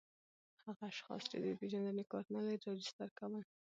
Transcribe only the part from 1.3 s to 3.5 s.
د پېژندني کارت نلري راجستر کول